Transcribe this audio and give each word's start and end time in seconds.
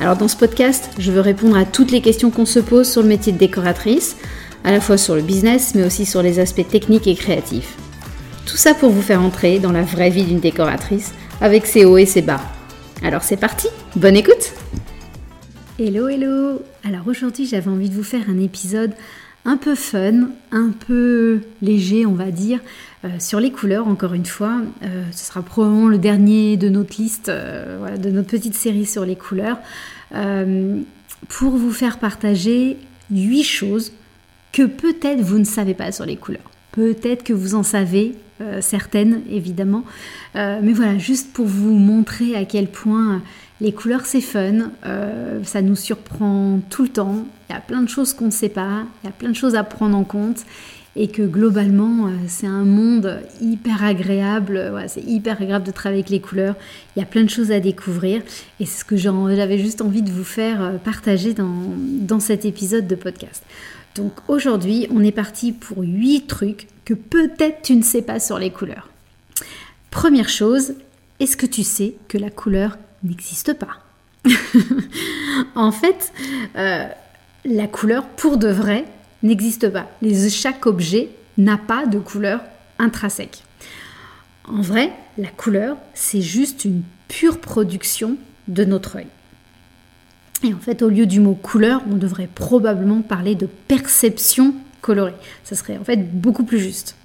Alors 0.00 0.16
dans 0.16 0.28
ce 0.28 0.36
podcast, 0.36 0.88
je 0.98 1.12
veux 1.12 1.20
répondre 1.20 1.58
à 1.58 1.66
toutes 1.66 1.90
les 1.90 2.00
questions 2.00 2.30
qu'on 2.30 2.46
se 2.46 2.58
pose 2.58 2.90
sur 2.90 3.02
le 3.02 3.08
métier 3.08 3.34
de 3.34 3.38
décoratrice, 3.38 4.16
à 4.64 4.72
la 4.72 4.80
fois 4.80 4.96
sur 4.96 5.14
le 5.14 5.20
business, 5.20 5.74
mais 5.74 5.84
aussi 5.84 6.06
sur 6.06 6.22
les 6.22 6.38
aspects 6.38 6.66
techniques 6.66 7.06
et 7.06 7.14
créatifs. 7.14 7.76
Tout 8.46 8.56
ça 8.56 8.72
pour 8.72 8.88
vous 8.88 9.02
faire 9.02 9.20
entrer 9.20 9.58
dans 9.58 9.72
la 9.72 9.82
vraie 9.82 10.08
vie 10.08 10.24
d'une 10.24 10.40
décoratrice, 10.40 11.12
avec 11.42 11.66
ses 11.66 11.84
hauts 11.84 11.98
et 11.98 12.06
ses 12.06 12.22
bas. 12.22 12.40
Alors 13.02 13.22
c'est 13.22 13.36
parti, 13.36 13.68
bonne 13.94 14.16
écoute 14.16 14.54
Hello 15.78 16.08
hello 16.08 16.62
Alors 16.82 17.06
aujourd'hui 17.06 17.46
j'avais 17.46 17.70
envie 17.70 17.90
de 17.90 17.94
vous 17.94 18.02
faire 18.02 18.24
un 18.30 18.38
épisode 18.38 18.92
un 19.44 19.56
peu 19.56 19.74
fun, 19.74 20.28
un 20.52 20.70
peu 20.86 21.40
léger 21.62 22.06
on 22.06 22.12
va 22.12 22.30
dire, 22.30 22.60
euh, 23.04 23.08
sur 23.18 23.40
les 23.40 23.50
couleurs 23.50 23.88
encore 23.88 24.14
une 24.14 24.26
fois. 24.26 24.60
Euh, 24.82 25.04
ce 25.12 25.26
sera 25.26 25.42
probablement 25.42 25.88
le 25.88 25.98
dernier 25.98 26.56
de 26.56 26.68
notre 26.68 27.00
liste, 27.00 27.30
euh, 27.30 27.96
de 27.96 28.10
notre 28.10 28.28
petite 28.28 28.54
série 28.54 28.84
sur 28.84 29.04
les 29.04 29.16
couleurs, 29.16 29.58
pour 30.10 31.50
vous 31.50 31.72
faire 31.72 31.98
partager 31.98 32.76
8 33.10 33.42
choses 33.42 33.92
que 34.52 34.62
peut-être 34.62 35.20
vous 35.20 35.38
ne 35.38 35.44
savez 35.44 35.74
pas 35.74 35.92
sur 35.92 36.06
les 36.06 36.16
couleurs. 36.16 36.50
Peut-être 36.72 37.22
que 37.22 37.32
vous 37.32 37.54
en 37.54 37.62
savez, 37.62 38.14
certaines 38.60 39.22
évidemment, 39.30 39.84
mais 40.34 40.72
voilà, 40.72 40.98
juste 40.98 41.32
pour 41.32 41.46
vous 41.46 41.74
montrer 41.74 42.34
à 42.36 42.44
quel 42.44 42.68
point 42.68 43.22
les 43.60 43.72
couleurs, 43.72 44.06
c'est 44.06 44.22
fun, 44.22 44.70
euh, 44.86 45.44
ça 45.44 45.60
nous 45.60 45.76
surprend 45.76 46.60
tout 46.70 46.82
le 46.82 46.88
temps. 46.88 47.26
Il 47.48 47.52
y 47.52 47.56
a 47.56 47.60
plein 47.60 47.82
de 47.82 47.88
choses 47.88 48.14
qu'on 48.14 48.26
ne 48.26 48.30
sait 48.30 48.48
pas, 48.48 48.84
il 49.02 49.06
y 49.06 49.08
a 49.08 49.12
plein 49.12 49.28
de 49.28 49.36
choses 49.36 49.54
à 49.54 49.64
prendre 49.64 49.96
en 49.96 50.04
compte 50.04 50.44
et 50.96 51.08
que 51.08 51.22
globalement, 51.22 52.06
euh, 52.06 52.10
c'est 52.26 52.46
un 52.46 52.64
monde 52.64 53.20
hyper 53.40 53.84
agréable. 53.84 54.84
c'est 54.88 55.04
hyper 55.04 55.40
agréable 55.40 55.64
de 55.64 55.70
travailler 55.70 56.00
avec 56.00 56.10
les 56.10 56.20
couleurs. 56.20 56.56
Il 56.94 57.00
y 57.00 57.02
a 57.02 57.06
plein 57.06 57.22
de 57.22 57.30
choses 57.30 57.52
à 57.52 57.60
découvrir 57.60 58.22
et 58.58 58.66
c'est 58.66 58.80
ce 58.80 58.84
que 58.84 58.96
j'avais 58.96 59.58
juste 59.58 59.82
envie 59.82 60.02
de 60.02 60.10
vous 60.10 60.24
faire 60.24 60.62
euh, 60.62 60.76
partager 60.78 61.32
dans, 61.32 61.54
dans 61.78 62.20
cet 62.20 62.44
épisode 62.44 62.86
de 62.86 62.96
podcast. 62.96 63.44
Donc 63.94 64.12
aujourd'hui, 64.28 64.86
on 64.90 65.02
est 65.02 65.12
parti 65.12 65.52
pour 65.52 65.78
8 65.78 66.26
trucs 66.26 66.68
que 66.84 66.94
peut-être 66.94 67.62
tu 67.62 67.76
ne 67.76 67.82
sais 67.82 68.02
pas 68.02 68.18
sur 68.18 68.38
les 68.38 68.50
couleurs. 68.50 68.88
Première 69.90 70.28
chose, 70.28 70.74
est-ce 71.18 71.36
que 71.36 71.46
tu 71.46 71.62
sais 71.62 71.94
que 72.08 72.18
la 72.18 72.30
couleur 72.30 72.78
n'existe 73.02 73.54
pas? 73.54 73.78
en 75.54 75.72
fait, 75.72 76.12
euh, 76.56 76.86
la 77.44 77.66
couleur, 77.66 78.06
pour 78.06 78.36
de 78.36 78.48
vrai, 78.48 78.84
n'existe 79.22 79.68
pas. 79.68 79.88
chaque 80.30 80.66
objet 80.66 81.10
n'a 81.38 81.58
pas 81.58 81.86
de 81.86 81.98
couleur 81.98 82.40
intrinsèque. 82.78 83.44
En 84.44 84.62
vrai, 84.62 84.92
la 85.18 85.28
couleur, 85.28 85.76
c'est 85.94 86.20
juste 86.20 86.64
une 86.64 86.82
pure 87.08 87.40
production 87.40 88.16
de 88.48 88.64
notre 88.64 88.96
œil. 88.96 89.06
Et 90.42 90.54
en 90.54 90.58
fait, 90.58 90.82
au 90.82 90.88
lieu 90.88 91.06
du 91.06 91.20
mot 91.20 91.34
couleur, 91.34 91.82
on 91.90 91.96
devrait 91.96 92.28
probablement 92.32 93.02
parler 93.02 93.34
de 93.34 93.46
perception 93.46 94.54
colorée. 94.80 95.14
Ça 95.44 95.54
serait 95.54 95.76
en 95.76 95.84
fait 95.84 95.98
beaucoup 95.98 96.44
plus 96.44 96.58
juste. 96.58 96.96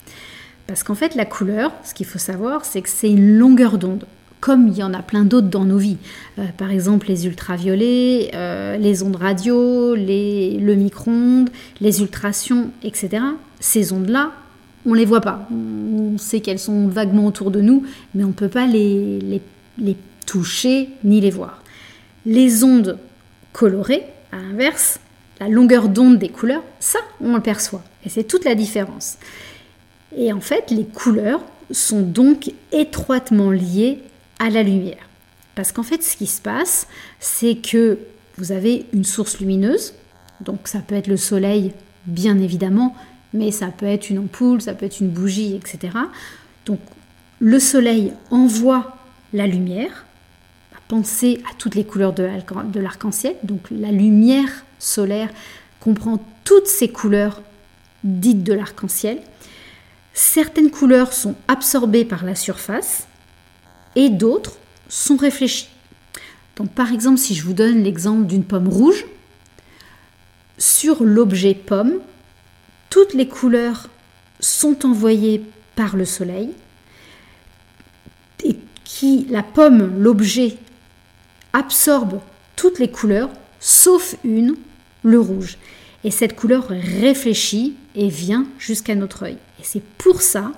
Parce 0.68 0.84
qu'en 0.84 0.96
fait, 0.96 1.16
la 1.16 1.26
couleur, 1.26 1.72
ce 1.84 1.94
qu'il 1.94 2.06
faut 2.06 2.20
savoir, 2.20 2.66
c'est 2.66 2.82
que 2.82 2.90
c'est 2.90 3.10
une 3.10 3.38
longueur 3.38 3.78
d'onde 3.78 4.06
comme 4.46 4.68
il 4.68 4.78
y 4.78 4.84
en 4.84 4.94
a 4.94 5.02
plein 5.02 5.24
d'autres 5.24 5.48
dans 5.48 5.66
nos 5.66 5.80
vies. 5.80 5.98
Euh, 6.38 6.44
par 6.56 6.70
exemple, 6.70 7.08
les 7.08 7.26
ultraviolets, 7.26 8.30
euh, 8.36 8.78
les 8.78 9.02
ondes 9.02 9.16
radio, 9.16 9.96
les, 9.96 10.60
le 10.60 10.76
micro-ondes, 10.76 11.50
les 11.82 12.02
ultrations, 12.02 12.70
etc. 12.84 13.24
Ces 13.60 13.92
ondes-là, 13.92 14.34
on 14.86 14.92
ne 14.92 14.98
les 14.98 15.06
voit 15.06 15.22
pas. 15.22 15.48
On 15.52 16.20
sait 16.20 16.42
qu'elles 16.42 16.60
sont 16.60 16.88
vaguement 16.88 17.26
autour 17.26 17.50
de 17.50 17.60
nous, 17.60 17.88
mais 18.14 18.24
on 18.24 18.28
ne 18.28 18.34
peut 18.34 18.48
pas 18.48 18.68
les, 18.68 19.18
les, 19.20 19.42
les, 19.80 19.98
toucher 20.28 20.90
ni 21.04 21.22
les 21.22 21.32
voir. 21.32 21.64
Les 22.28 22.64
ondes 22.64 23.00
colorées, 23.52 24.04
à 24.32 24.38
l'inverse, 24.38 25.00
la 25.40 25.50
longueur 25.50 25.90
d'onde 25.90 26.20
des 26.20 26.30
couleurs, 26.30 26.64
ça, 26.80 27.00
on 27.20 27.34
le 27.34 27.42
perçoit. 27.42 27.82
Et 28.06 28.10
c'est 28.10 28.26
toute 28.26 28.46
la 28.46 28.54
différence. 28.54 29.18
Et 30.16 30.32
en 30.32 30.40
fait, 30.40 30.70
les 30.70 30.86
couleurs 30.86 31.42
sont 31.72 32.02
donc 32.02 32.52
étroitement 32.72 33.50
liées 33.50 34.04
à 34.40 34.50
la 34.50 34.64
lumière. 34.64 35.08
Parce 35.56 35.72
qu'en 35.72 35.84
fait, 35.84 36.04
ce 36.04 36.18
qui 36.18 36.28
se 36.28 36.42
passe, 36.42 36.88
c'est 37.20 37.56
que 37.56 38.00
vous 38.38 38.52
avez 38.52 38.86
une 38.94 39.06
source 39.06 39.40
lumineuse, 39.40 39.94
donc 40.42 40.68
ça 40.68 40.80
peut 40.80 40.96
être 40.96 41.08
le 41.08 41.18
soleil, 41.18 41.72
bien 42.06 42.38
évidemment, 42.40 42.96
mais 43.34 43.52
ça 43.52 43.68
peut 43.68 43.86
être 43.86 44.10
une 44.10 44.20
ampoule, 44.20 44.62
ça 44.62 44.74
peut 44.74 44.86
être 44.86 45.00
une 45.00 45.10
bougie, 45.10 45.56
etc. 45.56 45.98
Donc 46.66 46.80
le 47.40 47.60
soleil 47.60 48.14
envoie 48.32 48.98
la 49.34 49.48
lumière. 49.48 50.06
Pensez 50.88 51.42
à 51.50 51.54
toutes 51.58 51.74
les 51.74 51.84
couleurs 51.84 52.14
de 52.14 52.80
l'arc-en-ciel. 52.80 53.36
Donc 53.44 53.62
la 53.72 53.92
lumière 53.92 54.66
solaire 54.78 55.30
comprend 55.80 56.24
toutes 56.44 56.68
ces 56.68 56.90
couleurs 56.90 57.42
dites 58.04 58.44
de 58.44 58.54
l'arc-en-ciel. 58.54 59.18
Certaines 60.14 60.70
couleurs 60.70 61.12
sont 61.12 61.36
absorbées 61.48 62.06
par 62.06 62.24
la 62.24 62.36
surface 62.36 63.08
et 63.96 64.10
d'autres 64.10 64.58
sont 64.90 65.18
réfléchis. 65.18 65.70
Donc 66.56 66.72
par 66.72 66.92
exemple, 66.92 67.18
si 67.18 67.36
je 67.36 67.44
vous 67.44 67.54
donne 67.54 67.84
l'exemple 67.84 68.26
d'une 68.26 68.44
pomme 68.44 68.68
rouge, 68.68 69.06
sur 70.58 71.04
l'objet 71.04 71.54
pomme, 71.54 71.96
toutes 72.90 73.14
les 73.14 73.28
couleurs 73.28 73.90
sont 74.40 74.86
envoyées 74.86 75.44
par 75.76 75.98
le 75.98 76.06
soleil 76.06 76.52
et 78.44 78.56
qui 78.84 79.28
la 79.30 79.44
pomme, 79.44 80.02
l'objet 80.02 80.58
absorbe 81.52 82.22
toutes 82.56 82.80
les 82.80 82.90
couleurs 82.90 83.30
sauf 83.60 84.16
une, 84.24 84.56
le 85.04 85.20
rouge. 85.20 85.58
Et 86.04 86.12
cette 86.12 86.36
couleur 86.36 86.68
réfléchit 86.70 87.76
et 87.96 88.10
vient 88.10 88.46
jusqu'à 88.60 88.96
notre 88.96 89.24
œil. 89.24 89.38
Et 89.60 89.64
c'est 89.64 89.84
pour 89.84 90.22
ça 90.22 90.52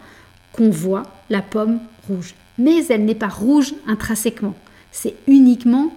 qu'on 0.52 0.70
voit 0.70 1.04
la 1.30 1.42
pomme 1.42 1.80
rouge 2.08 2.36
mais 2.58 2.86
elle 2.88 3.06
n'est 3.06 3.16
pas 3.16 3.28
rouge 3.28 3.74
intrinsèquement. 3.88 4.56
C'est 4.92 5.16
uniquement 5.28 5.94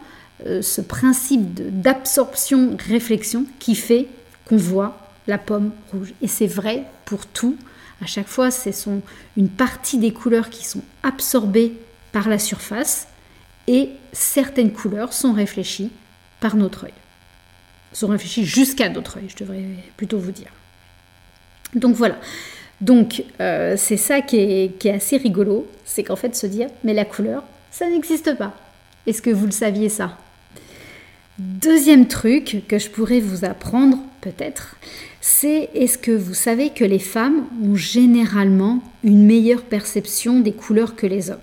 euh, 0.46 0.62
ce 0.62 0.80
principe 0.80 1.54
d'absorption-réflexion 1.80 3.46
qui 3.58 3.74
fait 3.74 4.08
qu'on 4.46 4.56
voit 4.56 4.98
la 5.26 5.38
pomme 5.38 5.72
rouge. 5.92 6.12
Et 6.22 6.28
c'est 6.28 6.46
vrai 6.46 6.84
pour 7.04 7.26
tout. 7.26 7.56
À 8.02 8.06
chaque 8.06 8.28
fois, 8.28 8.50
ce 8.50 8.72
sont 8.72 9.02
une 9.36 9.48
partie 9.48 9.98
des 9.98 10.12
couleurs 10.12 10.50
qui 10.50 10.66
sont 10.66 10.82
absorbées 11.02 11.74
par 12.12 12.28
la 12.28 12.38
surface 12.38 13.06
et 13.66 13.90
certaines 14.12 14.72
couleurs 14.72 15.12
sont 15.12 15.32
réfléchies 15.32 15.90
par 16.40 16.56
notre 16.56 16.84
œil. 16.84 16.94
Sont 17.92 18.08
réfléchies 18.08 18.44
jusqu'à 18.44 18.88
notre 18.88 19.18
œil, 19.18 19.28
je 19.28 19.36
devrais 19.36 19.64
plutôt 19.96 20.18
vous 20.18 20.32
dire. 20.32 20.50
Donc 21.74 21.94
voilà. 21.94 22.16
Donc 22.80 23.24
euh, 23.40 23.74
c'est 23.76 23.96
ça 23.96 24.20
qui 24.20 24.38
est, 24.38 24.86
assez 24.86 25.16
rigolo, 25.16 25.66
c'est 25.84 26.02
qu'en 26.02 26.16
fait 26.16 26.34
se 26.34 26.46
dire 26.46 26.68
mais 26.84 26.94
la 26.94 27.04
couleur, 27.04 27.44
ça 27.70 27.88
n'existe 27.88 28.36
pas. 28.36 28.54
Est-ce 29.06 29.22
que 29.22 29.30
vous 29.30 29.46
le 29.46 29.52
saviez 29.52 29.88
ça? 29.88 30.16
Deuxième 31.38 32.06
truc 32.06 32.62
que 32.68 32.78
je 32.78 32.90
pourrais 32.90 33.20
vous 33.20 33.44
apprendre 33.44 33.98
peut-être, 34.20 34.76
c'est 35.20 35.70
est-ce 35.74 35.98
que 35.98 36.10
vous 36.10 36.34
savez 36.34 36.70
que 36.70 36.84
les 36.84 36.98
femmes 36.98 37.46
ont 37.62 37.76
généralement 37.76 38.82
une 39.04 39.26
meilleure 39.26 39.62
perception 39.62 40.40
des 40.40 40.52
couleurs 40.52 40.96
que 40.96 41.06
les 41.06 41.30
hommes? 41.30 41.38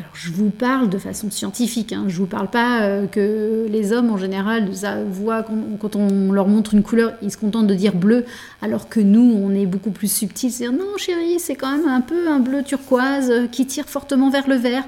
Alors 0.00 0.14
je 0.14 0.30
vous 0.30 0.48
parle 0.48 0.88
de 0.88 0.96
façon 0.96 1.30
scientifique, 1.30 1.92
hein. 1.92 2.04
je 2.08 2.14
ne 2.14 2.18
vous 2.20 2.26
parle 2.26 2.48
pas 2.48 2.82
euh, 2.82 3.06
que 3.06 3.66
les 3.68 3.92
hommes 3.92 4.10
en 4.10 4.16
général 4.16 4.70
voient 5.10 5.44
quand 5.78 5.94
on 5.94 6.32
leur 6.32 6.48
montre 6.48 6.72
une 6.72 6.82
couleur, 6.82 7.12
ils 7.20 7.30
se 7.30 7.36
contentent 7.36 7.66
de 7.66 7.74
dire 7.74 7.94
bleu, 7.94 8.24
alors 8.62 8.88
que 8.88 8.98
nous 8.98 9.20
on 9.20 9.54
est 9.54 9.66
beaucoup 9.66 9.90
plus 9.90 10.10
subtil, 10.10 10.50
c'est 10.50 10.64
dire 10.64 10.72
non 10.72 10.96
chérie 10.96 11.38
c'est 11.38 11.54
quand 11.54 11.76
même 11.76 11.86
un 11.86 12.00
peu 12.00 12.28
un 12.28 12.38
bleu 12.38 12.62
turquoise 12.62 13.30
euh, 13.30 13.46
qui 13.46 13.66
tire 13.66 13.86
fortement 13.86 14.30
vers 14.30 14.48
le 14.48 14.56
vert. 14.56 14.84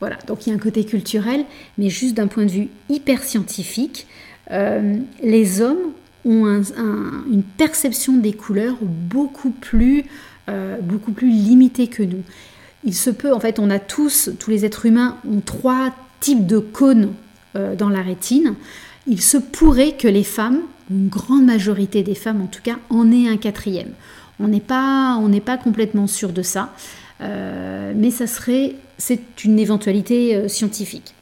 Voilà, 0.00 0.18
donc 0.26 0.46
il 0.46 0.50
y 0.50 0.52
a 0.52 0.56
un 0.56 0.58
côté 0.58 0.84
culturel, 0.84 1.44
mais 1.78 1.88
juste 1.88 2.14
d'un 2.14 2.26
point 2.26 2.44
de 2.44 2.50
vue 2.50 2.68
hyper 2.90 3.22
scientifique, 3.22 4.06
euh, 4.50 4.96
les 5.22 5.62
hommes 5.62 5.92
ont 6.24 6.62
une 7.30 7.42
perception 7.42 8.16
des 8.16 8.32
couleurs 8.32 8.76
beaucoup 8.80 9.50
plus 9.50 10.04
limitée 10.46 11.86
que 11.86 12.02
nous 12.02 12.22
il 12.84 12.94
se 12.94 13.10
peut, 13.10 13.32
en 13.32 13.40
fait, 13.40 13.58
on 13.58 13.70
a 13.70 13.78
tous, 13.78 14.30
tous 14.38 14.50
les 14.50 14.64
êtres 14.64 14.86
humains 14.86 15.18
ont 15.28 15.40
trois 15.40 15.94
types 16.20 16.46
de 16.46 16.58
cônes 16.58 17.12
euh, 17.56 17.74
dans 17.74 17.88
la 17.88 18.02
rétine. 18.02 18.54
il 19.06 19.20
se 19.20 19.36
pourrait 19.36 19.92
que 19.92 20.08
les 20.08 20.24
femmes, 20.24 20.60
une 20.90 21.08
grande 21.08 21.44
majorité 21.44 22.02
des 22.02 22.14
femmes 22.14 22.40
en 22.42 22.46
tout 22.46 22.62
cas, 22.62 22.78
en 22.90 23.10
aient 23.10 23.28
un 23.28 23.36
quatrième. 23.36 23.92
On 24.40 24.48
n'est 24.48 24.60
pas, 24.60 25.20
pas 25.44 25.58
complètement 25.58 26.06
sûr 26.06 26.32
de 26.32 26.42
ça, 26.42 26.72
euh, 27.20 27.92
mais 27.94 28.10
ça 28.10 28.26
serait, 28.26 28.74
c'est 28.98 29.44
une 29.44 29.58
éventualité 29.58 30.34
euh, 30.34 30.48
scientifique. 30.48 31.14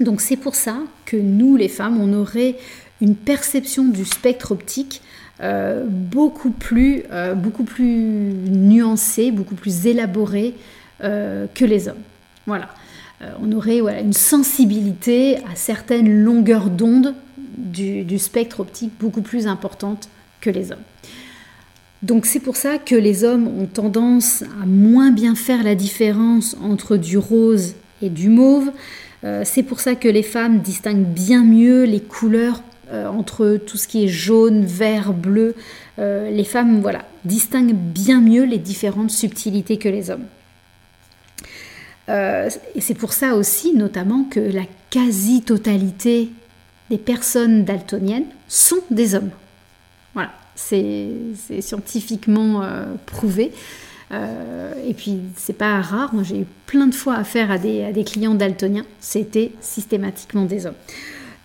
Donc 0.00 0.20
c'est 0.20 0.36
pour 0.36 0.54
ça 0.54 0.78
que 1.06 1.16
nous, 1.16 1.56
les 1.56 1.68
femmes, 1.68 2.00
on 2.00 2.12
aurait 2.12 2.56
une 3.00 3.14
perception 3.14 3.84
du 3.84 4.04
spectre 4.04 4.52
optique 4.52 5.02
euh, 5.40 5.84
beaucoup, 5.86 6.50
plus, 6.50 7.04
beaucoup 7.36 7.64
plus 7.64 7.84
nuancée, 7.84 9.30
beaucoup 9.30 9.54
plus 9.54 9.86
élaborée 9.86 10.54
que 11.00 11.64
les 11.64 11.88
hommes. 11.88 12.02
Voilà. 12.46 12.68
on 13.40 13.52
aurait 13.52 13.80
une 14.02 14.12
sensibilité 14.12 15.36
à 15.36 15.54
certaines 15.54 16.10
longueurs 16.24 16.70
d'onde 16.70 17.14
du, 17.58 18.18
spectre 18.18 18.60
optique 18.60 18.92
beaucoup 18.98 19.22
plus 19.22 19.46
importante 19.46 20.08
que 20.40 20.50
les 20.50 20.72
hommes. 20.72 20.78
Donc 22.02 22.26
c'est 22.26 22.40
pour 22.40 22.56
ça 22.56 22.78
que 22.78 22.94
les 22.94 23.24
hommes 23.24 23.48
ont 23.48 23.66
tendance 23.66 24.42
à 24.62 24.66
moins 24.66 25.10
bien 25.10 25.34
faire 25.34 25.64
la 25.64 25.74
différence 25.74 26.56
entre 26.62 26.96
du 26.96 27.18
rose 27.18 27.74
et 28.02 28.08
du 28.08 28.28
mauve. 28.28 28.70
Euh, 29.24 29.42
c'est 29.44 29.64
pour 29.64 29.80
ça 29.80 29.96
que 29.96 30.08
les 30.08 30.22
femmes 30.22 30.60
distinguent 30.60 31.06
bien 31.06 31.42
mieux 31.42 31.84
les 31.84 32.00
couleurs 32.00 32.62
euh, 32.62 32.77
entre 32.92 33.56
tout 33.56 33.76
ce 33.76 33.88
qui 33.88 34.04
est 34.04 34.08
jaune, 34.08 34.64
vert, 34.64 35.12
bleu. 35.12 35.54
Euh, 35.98 36.30
les 36.30 36.44
femmes, 36.44 36.80
voilà, 36.80 37.04
distinguent 37.24 37.74
bien 37.74 38.20
mieux 38.20 38.44
les 38.44 38.58
différentes 38.58 39.10
subtilités 39.10 39.78
que 39.78 39.88
les 39.88 40.10
hommes. 40.10 40.26
et 42.08 42.80
c'est 42.80 42.94
pour 42.94 43.12
ça 43.12 43.34
aussi, 43.34 43.74
notamment, 43.74 44.24
que 44.24 44.40
la 44.40 44.64
quasi-totalité 44.90 46.30
des 46.90 46.98
personnes 46.98 47.64
daltoniennes 47.64 48.26
sont 48.48 48.80
des 48.90 49.14
hommes. 49.14 49.30
Voilà, 50.14 50.30
c'est 50.54 51.10
scientifiquement 51.60 52.62
euh, 52.62 52.84
prouvé. 53.06 53.52
Euh, 54.10 54.72
et 54.86 54.94
puis, 54.94 55.18
c'est 55.36 55.52
pas 55.52 55.80
rare, 55.80 56.12
j'ai 56.22 56.40
eu 56.40 56.46
plein 56.66 56.86
de 56.86 56.94
fois 56.94 57.16
affaire 57.16 57.50
à 57.50 57.58
des 57.58 58.04
clients 58.06 58.34
daltoniens, 58.34 58.86
c'était 59.00 59.52
systématiquement 59.60 60.46
des 60.46 60.66
hommes. 60.66 60.74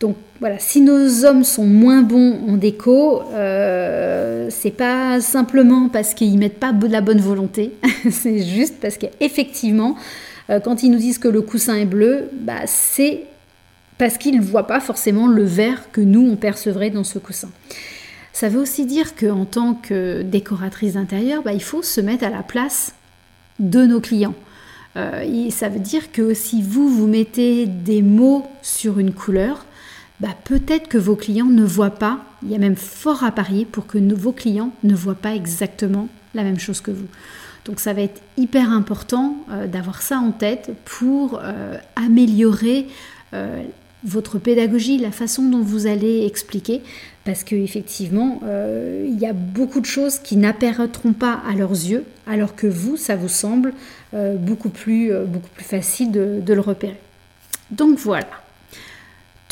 Donc 0.04 0.18
voilà, 0.42 0.60
si 0.60 0.82
nos 0.82 1.24
hommes 1.24 1.46
sont 1.46 1.64
moins 1.64 2.02
bons 2.02 2.38
en 2.50 2.58
déco, 2.58 3.22
euh, 3.32 4.48
c'est 4.50 4.76
pas 4.76 5.22
simplement 5.22 5.88
parce 5.88 6.14
qu'ils 6.14 6.38
mettent 6.38 6.60
pas 6.60 6.74
de 6.74 6.88
la 6.88 7.00
bonne 7.00 7.22
volonté, 7.22 7.72
c'est 8.12 8.44
juste 8.44 8.82
parce 8.82 8.98
qu'effectivement, 8.98 9.96
euh, 10.50 10.60
quand 10.60 10.84
ils 10.84 10.92
nous 10.92 10.98
disent 10.98 11.20
que 11.20 11.30
le 11.30 11.42
coussin 11.42 11.78
est 11.78 11.86
bleu, 11.86 12.30
bah, 12.34 12.64
c'est 12.66 13.22
parce 13.98 14.18
qu'ils 14.18 14.36
ne 14.36 14.42
voient 14.42 14.68
pas 14.68 14.82
forcément 14.82 15.26
le 15.26 15.46
vert 15.46 15.90
que 15.94 16.02
nous, 16.02 16.30
on 16.30 16.36
percevrait 16.36 16.90
dans 16.90 17.06
ce 17.06 17.18
coussin. 17.18 17.50
Ça 18.34 18.50
veut 18.50 18.60
aussi 18.60 18.86
dire 18.86 19.16
qu'en 19.16 19.46
tant 19.46 19.74
que 19.74 20.22
décoratrice 20.22 20.96
d'intérieur, 20.96 21.44
bah, 21.44 21.54
il 21.54 21.64
faut 21.64 21.82
se 21.82 22.02
mettre 22.02 22.26
à 22.26 22.30
la 22.30 22.44
place 22.44 22.94
de 23.60 23.86
nos 23.86 24.02
clients. 24.02 24.36
Euh, 24.98 25.50
ça 25.50 25.70
veut 25.70 25.80
dire 25.80 26.12
que 26.12 26.34
si 26.34 26.62
vous, 26.62 26.90
vous 26.90 27.08
mettez 27.08 27.68
des 27.68 28.02
mots 28.02 28.46
sur 28.62 29.00
une 29.00 29.14
couleur, 29.14 29.66
bah, 30.20 30.36
peut-être 30.44 30.88
que 30.88 30.98
vos 30.98 31.16
clients 31.16 31.48
ne 31.48 31.64
voient 31.64 31.96
pas, 31.96 32.20
il 32.44 32.52
y 32.52 32.56
a 32.56 32.60
même 32.60 32.76
fort 32.76 33.24
à 33.24 33.32
parier 33.32 33.66
pour 33.66 33.88
que 33.88 33.98
vos 34.14 34.32
clients 34.32 34.72
ne 34.84 34.96
voient 34.96 35.16
pas 35.16 35.36
exactement 35.36 36.08
la 36.34 36.44
même 36.44 36.60
chose 36.60 36.82
que 36.82 36.92
vous. 36.92 37.08
Donc 37.66 37.80
ça 37.80 37.94
va 37.94 38.02
être 38.02 38.22
hyper 38.38 38.70
important 38.70 39.38
euh, 39.52 39.68
d'avoir 39.68 40.02
ça 40.02 40.18
en 40.18 40.32
tête 40.32 40.72
pour 40.86 41.40
euh, 41.42 41.78
améliorer 41.96 42.88
votre 44.04 44.38
pédagogie, 44.38 44.98
la 44.98 45.12
façon 45.12 45.44
dont 45.44 45.62
vous 45.62 45.88
allez 45.88 46.26
expliquer, 46.26 46.82
parce 47.24 47.44
qu'effectivement, 47.44 48.42
euh, 48.44 49.06
il 49.08 49.18
y 49.18 49.26
a 49.26 49.34
beaucoup 49.34 49.80
de 49.80 49.86
choses 49.86 50.20
qui 50.20 50.36
n'apparaîtront 50.36 51.14
pas 51.14 51.42
à 51.48 51.54
leurs 51.54 51.72
yeux, 51.72 52.04
alors 52.28 52.56
que 52.56 52.68
vous, 52.68 52.98
ça 52.98 53.16
vous 53.16 53.30
semble 53.30 53.74
euh, 54.14 54.36
beaucoup, 54.36 54.70
plus, 54.70 55.12
euh, 55.12 55.24
beaucoup 55.26 55.50
plus 55.56 55.64
facile 55.64 56.12
de, 56.12 56.54
le 56.54 56.60
repérer. 56.60 57.00
Donc 57.72 57.98
voilà. 57.98 58.28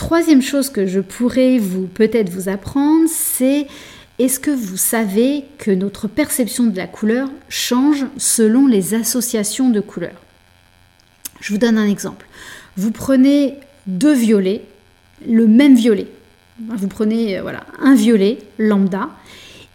Troisième 0.01 0.41
chose 0.41 0.71
que 0.71 0.87
je 0.87 0.99
pourrais 0.99 1.59
vous 1.59 1.85
peut-être 1.85 2.31
vous 2.31 2.49
apprendre, 2.49 3.07
c'est 3.07 3.67
est-ce 4.17 4.39
que 4.39 4.49
vous 4.49 4.75
savez 4.75 5.45
que 5.59 5.69
notre 5.69 6.07
perception 6.07 6.65
de 6.65 6.75
la 6.75 6.87
couleur 6.87 7.29
change 7.49 8.07
selon 8.17 8.65
les 8.65 8.95
associations 8.95 9.69
de 9.69 9.79
couleurs? 9.79 10.19
Je 11.39 11.53
vous 11.53 11.59
donne 11.59 11.77
un 11.77 11.87
exemple. 11.87 12.25
Vous 12.77 12.89
prenez 12.89 13.59
deux 13.85 14.15
violets, 14.15 14.63
le 15.29 15.45
même 15.45 15.75
violet. 15.75 16.07
Vous 16.57 16.87
prenez 16.87 17.37
euh, 17.37 17.43
voilà, 17.43 17.63
un 17.79 17.93
violet 17.93 18.39
lambda, 18.57 19.07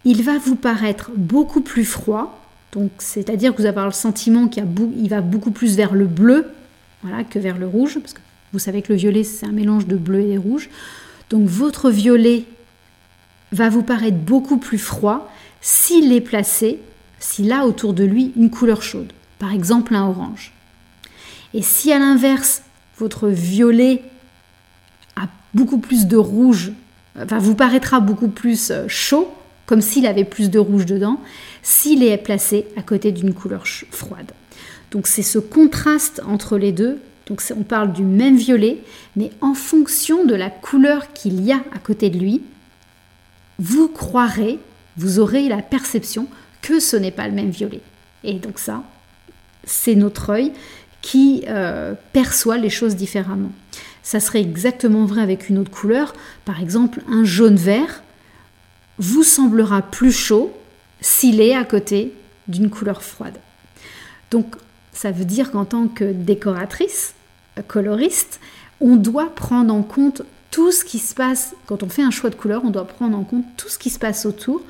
il 0.05 0.25
va 0.25 0.39
vous 0.39 0.57
paraître 0.57 1.13
beaucoup 1.15 1.61
plus 1.61 1.85
froid, 1.85 2.45
donc 2.73 2.91
c'est-à-dire 2.99 3.55
que 3.55 3.63
vous 3.63 3.69
avez 3.69 3.85
le 3.85 3.93
sentiment 3.93 4.49
qu'il 4.49 5.09
va 5.09 5.21
beaucoup 5.21 5.53
plus 5.53 5.77
vers 5.77 5.95
le 5.95 6.07
bleu 6.07 6.47
voilà, 7.05 7.23
que 7.23 7.39
vers 7.39 7.59
le 7.59 7.69
rouge, 7.69 8.01
vous 8.53 8.59
savez 8.59 8.83
que 8.83 8.93
le 8.93 8.99
violet 8.99 9.25
c'est 9.25 9.47
un 9.47 9.53
mélange 9.53 9.87
de 9.87 9.97
bleu 9.97 10.21
et 10.21 10.35
de 10.35 10.39
rouge. 10.39 10.69
Donc 11.31 11.49
votre 11.49 11.91
violet 11.91 12.45
va 13.53 13.69
vous 13.69 13.83
paraître 13.83 14.17
beaucoup 14.17 14.59
plus 14.59 14.79
froid 14.79 15.31
s'il 15.61 16.13
est 16.13 16.21
placé, 16.21 16.81
s'il 17.19 17.53
a 17.53 17.67
autour 17.67 17.93
de 17.93 18.05
lui 18.05 18.33
une 18.37 18.51
couleur 18.51 18.83
chaude, 18.83 19.13
par 19.39 19.53
exemple 19.53 19.95
un 19.95 20.07
orange. 20.07 20.53
Et 21.55 21.63
si 21.63 21.93
à 21.93 21.99
l'inverse 21.99 22.63
votre 22.99 23.29
violet 23.29 24.03
a 25.17 25.29
beaucoup 25.55 25.79
plus 25.79 26.07
de 26.07 26.17
rouge, 26.17 26.73
enfin 27.21 27.39
vous 27.39 27.55
paraîtra 27.55 28.01
beaucoup 28.01 28.29
plus 28.29 28.71
euh, 28.71 28.87
chaud, 28.89 29.33
comme 29.67 29.81
s'il 29.81 30.07
avait 30.07 30.25
plus 30.25 30.51
de 30.51 30.59
rouge 30.59 30.87
dedans, 30.87 31.21
s'il 31.63 32.03
est 32.03 32.17
placé 32.17 32.67
à 32.77 32.83
côté 32.83 33.11
d'une 33.11 33.35
couleur 33.35 33.65
froide. 33.67 34.31
Donc 34.93 35.09
c'est 35.09 35.23
ce 35.23 35.39
contraste 35.39 36.23
entre 36.27 36.57
les 36.57 36.73
deux. 36.73 37.01
Donc 37.27 37.43
on 37.57 37.63
parle 37.63 37.93
du 37.93 38.03
même 38.03 38.37
violet, 38.37 38.79
mais 39.17 39.31
en 39.41 39.55
fonction 39.55 40.25
de 40.25 40.35
la 40.35 40.51
couleur 40.51 41.13
qu'il 41.13 41.45
y 41.45 41.53
a 41.53 41.63
à 41.75 41.79
côté 41.79 42.09
de 42.09 42.19
lui, 42.19 42.43
vous 43.59 43.89
croirez, 43.89 44.59
vous 44.97 45.19
aurez 45.19 45.49
la 45.49 45.63
perception 45.63 46.29
que 46.63 46.79
ce 46.79 46.97
n'est 46.97 47.11
pas 47.11 47.27
le 47.27 47.35
même 47.35 47.51
violet. 47.51 47.81
Et 48.23 48.35
donc 48.35 48.59
ça, 48.59 48.83
c'est 49.65 49.95
notre 49.95 50.31
œil 50.31 50.53
qui 51.03 51.45
euh, 51.49 51.95
perçoit 52.13 52.59
les 52.59 52.71
choses 52.71 52.97
différemment. 52.97 53.53
Ça 54.03 54.21
serait 54.21 54.41
exactement 54.41 55.05
vrai 55.05 55.21
avec 55.21 55.49
une 55.49 55.59
autre 55.59 55.71
couleur. 55.71 56.15
Par 56.45 56.61
exemple, 56.61 57.03
un 57.09 57.25
jaune-vert 57.25 58.03
vous 58.99 59.25
semblera 59.25 59.83
plus 59.83 60.13
chaud 60.13 60.57
s'il 61.01 61.41
est 61.41 61.55
à 61.55 61.65
côté 61.65 62.13
d'une 62.49 62.71
couleur 62.71 63.03
froide. 63.03 63.37
Donc, 64.31 64.57
ça 64.97 65.11
veut 65.13 65.25
dire 65.25 65.51
qu'en 65.51 65.65
tant 65.65 65.89
que 65.89 66.11
décoratrice, 66.13 67.15
coloriste, 67.69 68.41
on 68.81 68.97
doit 68.97 69.35
prendre 69.35 69.73
en 69.73 69.83
compte 69.83 70.23
tout 70.51 70.73
ce 70.73 70.85
qui 70.85 70.99
se 70.99 71.15
passe, 71.15 71.55
quand 71.67 71.83
on 71.83 71.89
fait 71.89 72.03
un 72.03 72.11
choix 72.11 72.31
de 72.31 72.35
couleur, 72.35 72.63
on 72.65 72.71
doit 72.71 72.87
prendre 72.87 73.17
en 73.17 73.25
compte 73.25 73.45
tout 73.57 73.69
ce 73.69 73.79
qui 73.79 73.91
se 73.91 73.99
passe 73.99 74.27
autour 74.27 74.63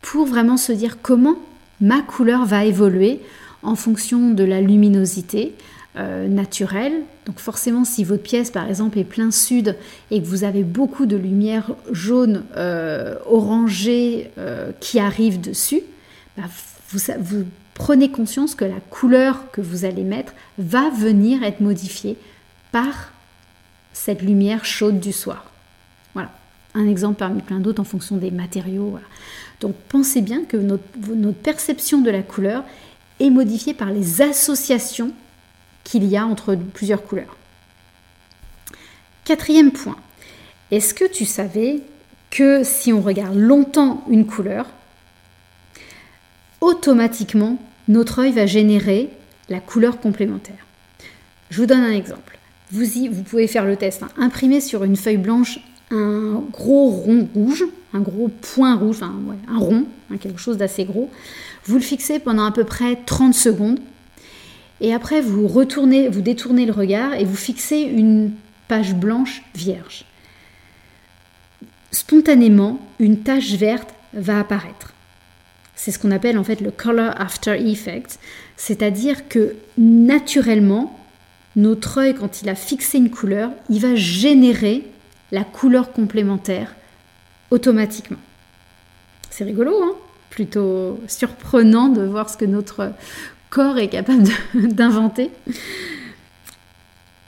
pour 0.00 0.26
vraiment 0.26 0.56
se 0.56 0.72
dire 0.72 0.98
comment 1.02 1.36
ma 1.80 2.02
couleur 2.02 2.44
va 2.44 2.64
évoluer 2.64 3.20
en 3.62 3.74
fonction 3.74 4.30
de 4.30 4.44
la 4.44 4.60
luminosité 4.60 5.54
euh, 5.96 6.28
naturelle. 6.28 6.92
Donc 7.26 7.40
forcément, 7.40 7.84
si 7.84 8.04
votre 8.04 8.22
pièce, 8.22 8.50
par 8.50 8.68
exemple, 8.68 8.98
est 8.98 9.04
plein 9.04 9.32
sud 9.32 9.76
et 10.10 10.22
que 10.22 10.26
vous 10.26 10.44
avez 10.44 10.62
beaucoup 10.62 11.06
de 11.06 11.16
lumière 11.16 11.72
jaune, 11.90 12.44
euh, 12.56 13.16
orangée 13.26 14.30
euh, 14.38 14.70
qui 14.78 15.00
arrive 15.00 15.40
dessus, 15.40 15.82
bah, 16.36 16.44
vous 16.92 17.44
prenez 17.78 18.10
conscience 18.10 18.54
que 18.54 18.64
la 18.64 18.80
couleur 18.90 19.50
que 19.52 19.60
vous 19.60 19.84
allez 19.84 20.02
mettre 20.02 20.34
va 20.58 20.90
venir 20.90 21.42
être 21.44 21.60
modifiée 21.60 22.18
par 22.72 23.12
cette 23.92 24.20
lumière 24.20 24.64
chaude 24.64 25.00
du 25.00 25.12
soir. 25.12 25.50
Voilà, 26.12 26.30
un 26.74 26.86
exemple 26.86 27.18
parmi 27.18 27.40
plein 27.40 27.60
d'autres 27.60 27.80
en 27.80 27.84
fonction 27.84 28.16
des 28.16 28.30
matériaux. 28.30 28.98
Donc 29.60 29.74
pensez 29.88 30.20
bien 30.20 30.44
que 30.44 30.56
notre, 30.56 30.84
perception 31.32 32.00
de 32.00 32.10
la 32.10 32.22
couleur 32.22 32.64
est 33.20 33.30
modifié 33.30 33.74
par 33.74 33.90
les 33.90 34.22
associations 34.22 35.12
qu'il 35.84 36.04
y 36.04 36.16
a 36.16 36.26
entre 36.26 36.56
plusieurs 36.56 37.02
couleurs. 37.02 37.36
Quatrième 39.24 39.72
point, 39.72 39.96
est-ce 40.70 40.94
que 40.94 41.04
tu 41.04 41.24
savais 41.24 41.80
que 42.30 42.62
si 42.64 42.92
on 42.92 43.00
regarde 43.00 43.36
longtemps 43.36 44.04
une 44.08 44.26
couleur, 44.26 44.66
automatiquement, 46.60 47.58
notre 47.88 48.20
œil 48.20 48.32
va 48.32 48.46
générer 48.46 49.10
la 49.48 49.60
couleur 49.60 50.00
complémentaire 50.00 50.66
Je 51.50 51.60
vous 51.60 51.66
donne 51.66 51.80
un 51.80 51.92
exemple. 51.92 52.38
Vous, 52.70 52.84
pouvez 53.24 53.46
faire 53.46 53.64
le 53.64 53.76
test. 53.76 54.02
Hein. 54.02 54.08
Imprimer 54.18 54.60
sur 54.60 54.84
une 54.84 54.96
feuille 54.96 55.16
blanche 55.16 55.60
un 55.90 56.42
gros 56.52 56.90
rond 56.90 57.28
rouge, 57.34 57.64
un 57.94 58.00
gros 58.00 58.28
point 58.28 58.74
rouge, 58.74 59.02
un 59.02 59.58
rond, 59.58 59.86
hein, 60.10 60.16
quelque 60.18 60.38
chose 60.38 60.58
d'assez 60.58 60.84
gros. 60.84 61.10
Vous 61.64 61.76
le 61.76 61.82
fixez 61.82 62.18
pendant 62.18 62.44
à 62.44 62.52
peu 62.52 62.64
près 62.64 62.96
30 63.06 63.34
secondes. 63.34 63.80
Et 64.80 64.92
après, 64.92 65.20
vous 65.20 65.48
retournez, 65.48 66.08
vous 66.08 66.20
détournez 66.20 66.66
le 66.66 66.72
regard 66.72 67.14
et 67.14 67.24
vous 67.24 67.36
fixez 67.36 67.80
une 67.80 68.32
page 68.68 68.94
blanche 68.94 69.42
vierge. 69.54 70.04
spontanément, 71.90 72.78
une 73.00 73.20
tache 73.20 73.52
verte 73.52 73.94
va 74.12 74.40
apparaître. 74.40 74.92
C'est 75.78 75.92
ce 75.92 76.00
qu'on 76.00 76.10
appelle 76.10 76.36
en 76.38 76.42
fait 76.42 76.60
le 76.60 76.72
color 76.72 77.14
after 77.16 77.52
effect, 77.52 78.18
c'est-à-dire 78.56 79.28
que 79.28 79.54
naturellement, 79.78 80.98
notre 81.54 81.98
œil, 81.98 82.16
quand 82.16 82.42
il 82.42 82.48
a 82.48 82.56
fixé 82.56 82.98
une 82.98 83.10
couleur, 83.10 83.52
il 83.70 83.80
va 83.80 83.94
générer 83.94 84.82
la 85.30 85.44
couleur 85.44 85.92
complémentaire 85.92 86.74
automatiquement. 87.52 88.18
C'est 89.30 89.44
rigolo, 89.44 89.72
hein? 89.80 89.94
Plutôt 90.30 90.98
surprenant 91.06 91.88
de 91.88 92.02
voir 92.02 92.28
ce 92.28 92.36
que 92.36 92.44
notre 92.44 92.92
corps 93.48 93.78
est 93.78 93.88
capable 93.88 94.24
d'inventer. 94.54 95.30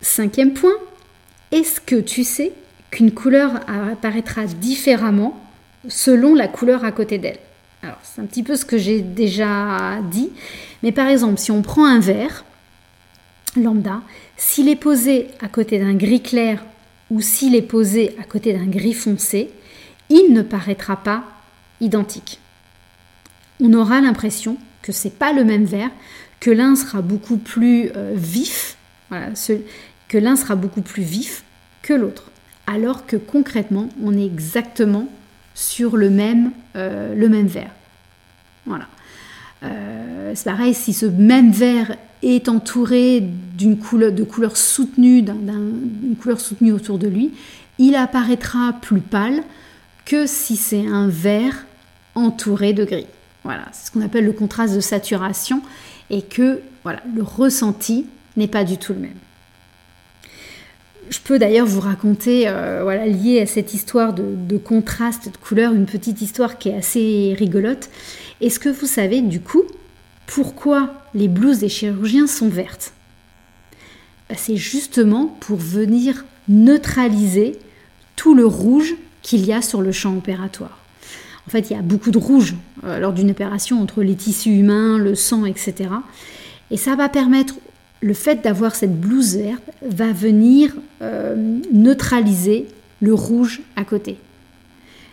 Cinquième 0.00 0.54
point, 0.54 0.74
est-ce 1.52 1.80
que 1.80 2.00
tu 2.00 2.24
sais 2.24 2.52
qu'une 2.90 3.12
couleur 3.12 3.60
apparaîtra 3.68 4.46
différemment 4.46 5.40
selon 5.86 6.34
la 6.34 6.48
couleur 6.48 6.84
à 6.84 6.90
côté 6.90 7.18
d'elle? 7.18 7.38
Alors, 7.82 7.98
c'est 8.02 8.20
un 8.20 8.26
petit 8.26 8.42
peu 8.42 8.56
ce 8.56 8.64
que 8.64 8.76
j'ai 8.76 9.00
déjà 9.00 10.00
dit, 10.10 10.30
mais 10.82 10.92
par 10.92 11.08
exemple, 11.08 11.38
si 11.38 11.50
on 11.50 11.62
prend 11.62 11.86
un 11.86 12.00
vert 12.00 12.44
lambda, 13.56 14.02
s'il 14.36 14.68
est 14.68 14.76
posé 14.76 15.28
à 15.40 15.48
côté 15.48 15.78
d'un 15.78 15.94
gris 15.94 16.22
clair 16.22 16.62
ou 17.10 17.20
s'il 17.20 17.54
est 17.54 17.62
posé 17.62 18.14
à 18.20 18.24
côté 18.24 18.52
d'un 18.52 18.66
gris 18.66 18.92
foncé, 18.92 19.50
il 20.10 20.32
ne 20.32 20.42
paraîtra 20.42 20.96
pas 20.96 21.24
identique. 21.80 22.38
On 23.60 23.72
aura 23.72 24.00
l'impression 24.00 24.56
que 24.82 24.92
c'est 24.92 25.18
pas 25.18 25.32
le 25.32 25.44
même 25.44 25.64
vert, 25.64 25.90
que 26.38 26.50
l'un 26.50 26.76
sera 26.76 27.02
beaucoup 27.02 27.36
plus 27.36 27.90
euh, 27.96 28.12
vif, 28.14 28.76
que 30.08 30.18
l'un 30.18 30.36
sera 30.36 30.54
beaucoup 30.54 30.82
plus 30.82 31.02
vif 31.02 31.44
que 31.82 31.92
l'autre, 31.92 32.30
alors 32.66 33.06
que 33.06 33.16
concrètement 33.16 33.88
on 34.02 34.16
est 34.16 34.24
exactement 34.24 35.08
sur 35.60 35.98
le 35.98 36.08
même, 36.08 36.52
euh. 36.74 37.14
Voilà. 38.64 38.86
Euh, 39.62 40.32
c'est 40.34 40.44
pareil, 40.44 40.72
si 40.72 40.94
ce 40.94 41.04
même 41.04 41.52
vert 41.52 41.96
est 42.22 42.48
entouré 42.48 43.20
d'une 43.20 43.78
couleur, 43.78 44.10
de 44.10 44.24
couleurs 44.24 44.56
soutenues, 44.56 45.20
d'une 45.22 46.16
couleur 46.16 46.40
soutenue 46.40 46.72
autour 46.72 46.98
de 46.98 47.08
lui, 47.08 47.32
il 47.78 47.94
apparaîtra 47.94 48.74
plus 48.80 49.00
pâle 49.00 49.42
que 50.06 50.26
si 50.26 50.56
c'est 50.56 50.86
un 50.86 51.08
vert 51.08 51.66
entouré 52.14 52.72
de 52.72 52.84
gris. 52.84 53.06
Voilà, 53.44 53.64
c'est 53.72 53.88
ce 53.88 53.90
qu'on 53.90 54.00
appelle 54.00 54.24
le 54.24 54.32
contraste 54.32 54.74
de 54.74 54.80
saturation 54.80 55.60
et 56.08 56.22
que 56.22 56.60
voilà, 56.84 57.00
le 57.14 57.22
ressenti 57.22 58.06
n'est 58.36 58.48
pas 58.48 58.64
du 58.64 58.78
tout 58.78 58.94
le 58.94 59.00
même. 59.00 59.10
Je 61.10 61.18
peux 61.18 61.40
d'ailleurs 61.40 61.66
vous 61.66 61.80
raconter, 61.80 62.44
euh, 62.46 62.80
voilà, 62.84 63.06
lié 63.06 63.40
à 63.40 63.46
cette 63.46 63.74
histoire 63.74 64.14
de, 64.14 64.56
contraste 64.56 65.28
de 65.32 65.36
couleurs, 65.36 65.72
une 65.74 65.86
petite 65.86 66.22
histoire 66.22 66.56
qui 66.56 66.68
est 66.68 66.76
assez 66.76 67.34
rigolote. 67.36 67.90
Est-ce 68.40 68.60
que 68.60 68.68
vous 68.68 68.86
savez 68.86 69.20
du 69.20 69.40
coup 69.40 69.64
pourquoi 70.26 70.94
les 71.14 71.26
blouses 71.26 71.58
des 71.58 71.68
chirurgiens 71.68 72.28
sont 72.28 72.48
vertes? 72.48 72.92
Bah, 74.28 74.36
C'est 74.38 74.56
justement 74.56 75.26
pour 75.40 75.58
venir 75.58 76.24
neutraliser 76.48 77.58
tout 78.14 78.36
le 78.36 78.46
rouge 78.46 78.94
qu'il 79.22 79.44
y 79.44 79.52
a 79.52 79.62
sur 79.62 79.82
le 79.82 79.90
champ 79.90 80.16
opératoire. 80.16 80.78
En 81.48 81.50
fait, 81.50 81.70
il 81.70 81.72
y 81.72 81.76
a 81.76 81.82
beaucoup 81.82 82.12
de 82.12 82.18
rouge 82.18 82.54
euh, 82.84 83.00
lors 83.00 83.12
d'une 83.12 83.32
opération 83.32 83.82
entre 83.82 84.04
les 84.04 84.14
tissus 84.14 84.50
humains, 84.50 84.98
le 84.98 85.16
sang, 85.16 85.44
etc. 85.44 85.90
Et 86.70 86.76
ça 86.76 86.94
va 86.94 87.08
permettre, 87.08 87.54
le 88.00 88.14
fait 88.14 88.42
d'avoir 88.42 88.74
cette 88.74 88.98
blouse 88.98 89.36
verte 89.36 89.62
va 89.82 90.12
venir 90.12 90.74
euh, 91.02 91.58
neutraliser 91.72 92.66
le 93.00 93.14
rouge 93.14 93.60
à 93.76 93.84
côté. 93.84 94.16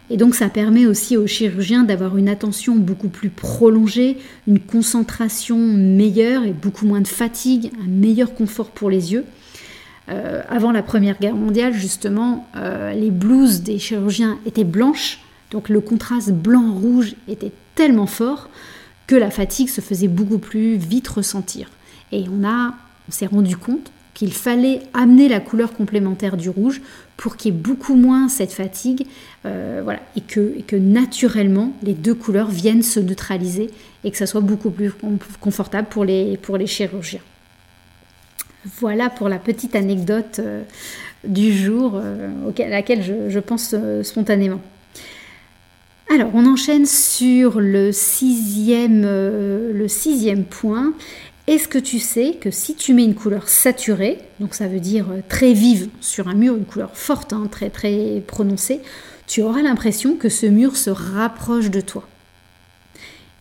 Et 0.10 0.16
donc 0.16 0.36
ça 0.36 0.48
permet 0.48 0.86
aussi 0.86 1.18
aux 1.18 1.28
chirurgiens 1.28 1.84
d'avoir 1.84 2.16
une 2.18 2.30
attention 2.30 2.76
beaucoup 2.76 3.10
plus 3.10 3.30
prolongée, 3.30 4.18
une 4.48 4.60
concentration 4.60 5.58
meilleure 5.58 6.46
et 6.46 6.54
beaucoup 6.54 6.86
moins 6.86 7.02
de 7.02 7.08
fatigue, 7.08 7.72
un 7.84 7.90
meilleur 7.90 8.34
confort 8.34 8.70
pour 8.70 8.90
les 8.90 9.12
yeux. 9.12 9.26
Euh, 10.10 10.42
avant 10.48 10.72
la 10.72 10.82
Première 10.82 11.20
Guerre 11.20 11.36
mondiale, 11.36 11.74
justement, 11.74 12.48
euh, 12.56 12.94
les 12.94 13.12
blouses 13.12 13.62
des 13.62 13.78
chirurgiens 13.80 14.40
étaient 14.46 14.64
blanches, 14.64 15.20
donc 15.52 15.68
le 15.68 15.82
contraste 15.82 16.32
blanc-rouge 16.32 17.16
était 17.28 17.52
tellement 17.76 18.08
fort 18.08 18.50
que 19.08 19.16
la 19.16 19.30
fatigue 19.30 19.68
se 19.68 19.82
faisait 19.82 20.08
beaucoup 20.08 20.38
plus 20.38 20.78
vite 20.78 21.10
ressentir. 21.10 21.70
Et 22.12 22.26
on, 22.30 22.48
a, 22.48 22.74
on 23.08 23.12
s'est 23.12 23.26
rendu 23.26 23.58
compte 23.58 23.92
qu'il 24.18 24.34
fallait 24.34 24.82
amener 24.96 25.30
la 25.30 25.40
couleur 25.40 25.74
complémentaire 25.74 26.38
du 26.38 26.50
rouge 26.50 26.82
pour 27.18 27.38
qu'il 27.38 27.54
y 27.54 27.56
ait 27.56 27.60
beaucoup 27.60 27.94
moins 27.94 28.30
cette 28.30 28.52
fatigue 28.52 29.06
euh, 29.46 29.82
voilà, 29.84 30.00
et, 30.16 30.22
que, 30.22 30.76
naturellement 30.76 31.72
les 31.84 31.94
deux 31.94 32.16
couleurs 32.16 32.50
viennent 32.50 32.82
se 32.82 33.00
neutraliser 33.00 33.70
et 34.04 34.10
que 34.10 34.18
ça 34.18 34.26
soit 34.26 34.42
beaucoup 34.42 34.72
plus 34.72 34.92
confortable 35.40 35.88
pour 35.88 36.04
les, 36.04 36.36
pour 36.38 36.58
les 36.58 36.66
chirurgiens. 36.66 37.22
Voilà 38.80 39.12
pour 39.12 39.30
la 39.30 39.38
petite 39.38 39.76
anecdote 39.76 40.40
euh, 40.40 40.64
du 41.24 41.56
jour 41.56 41.94
euh, 42.04 42.30
à 42.58 42.70
laquelle 42.70 43.30
je, 43.30 43.40
pense 43.40 43.76
spontanément. 44.02 44.62
Alors, 46.12 46.32
on 46.34 46.48
enchaîne 46.48 46.88
sur 46.88 47.60
le 47.60 47.92
sixième, 47.92 49.04
le 49.04 49.86
sixième 49.88 50.44
point 50.44 50.94
est-ce 51.48 51.70
que 51.70 51.78
tu 51.78 52.00
sais 52.00 52.38
que 52.40 52.52
si 52.52 52.76
tu 52.76 52.94
mets 52.94 53.06
une 53.06 53.16
couleur 53.16 53.48
saturée, 53.48 54.20
donc 54.42 54.54
ça 54.54 54.68
veut 54.68 54.82
dire 54.82 55.10
euh, 55.12 55.22
très 55.28 55.54
vive 55.54 55.90
sur 56.02 56.28
un 56.28 56.34
mur, 56.34 56.56
une 56.56 56.66
couleur 56.66 56.92
forte, 56.94 57.32
hein, 57.32 57.48
très 57.50 57.70
très 57.70 58.22
prononcée, 58.28 58.82
tu 59.28 59.42
auras 59.42 59.62
l'impression 59.62 60.16
que 60.16 60.28
ce 60.28 60.46
mur 60.46 60.76
se 60.76 60.90
rapproche 60.90 61.70
de 61.70 61.80
toi. 61.80 62.08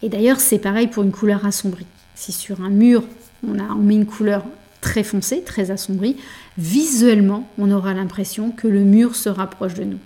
Et 0.03 0.09
d'ailleurs, 0.09 0.39
c'est 0.39 0.59
pareil 0.59 0.87
pour 0.87 1.03
une 1.03 1.11
couleur 1.11 1.45
assombrie. 1.45 1.87
Si 2.15 2.31
sur 2.31 2.61
un 2.61 2.71
mur, 2.71 3.03
on, 3.47 3.59
a, 3.59 3.75
met 3.75 3.95
une 3.95 4.07
couleur 4.07 4.45
très 4.81 5.03
foncée, 5.03 5.43
très 5.43 5.73
assombrie, 5.73 6.17
visuellement, 6.59 7.49
on 7.59 7.71
aura 7.73 7.93
l'impression 7.93 8.51
que 8.53 8.69
le 8.69 8.81
mur 8.81 9.17
se 9.17 9.29
rapproche 9.29 9.75
de 9.75 9.85
nous. 9.85 9.99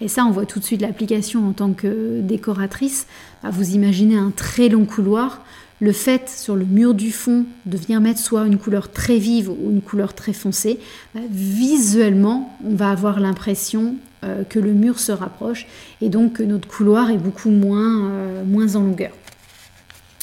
Et 0.00 0.08
ça, 0.08 0.24
on 0.24 0.30
voit 0.30 0.46
tout 0.46 0.60
de 0.60 0.64
suite 0.64 0.82
l'application 0.82 1.48
en 1.48 1.52
tant 1.52 1.72
que 1.72 2.20
décoratrice. 2.20 3.06
Bah, 3.42 3.50
vous 3.50 3.74
imaginez 3.74 4.16
un 4.16 4.30
très 4.30 4.68
long 4.68 4.84
couloir 4.84 5.42
le 5.80 5.92
fait 5.92 6.28
sur 6.28 6.56
le 6.56 6.64
mur 6.64 6.94
du 6.94 7.10
fond 7.10 7.44
de 7.66 7.76
venir 7.76 8.00
mettre 8.00 8.20
soit 8.20 8.46
une 8.46 8.58
couleur 8.58 8.90
très 8.90 9.18
vive 9.18 9.50
ou 9.50 9.70
une 9.70 9.82
couleur 9.82 10.14
très 10.14 10.32
foncée, 10.32 10.78
bah, 11.14 11.20
visuellement, 11.30 12.56
on 12.64 12.74
va 12.74 12.90
avoir 12.90 13.20
l'impression 13.20 13.96
euh, 14.22 14.44
que 14.44 14.58
le 14.58 14.72
mur 14.72 14.98
se 14.98 15.12
rapproche 15.12 15.66
et 16.00 16.08
donc 16.08 16.34
que 16.34 16.42
notre 16.42 16.68
couloir 16.68 17.10
est 17.10 17.18
beaucoup 17.18 17.50
moins, 17.50 18.10
euh, 18.10 18.74
en 18.74 18.80
longueur. 18.80 19.12